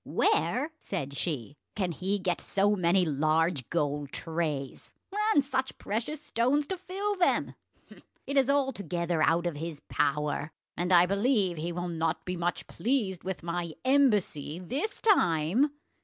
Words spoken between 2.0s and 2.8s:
get so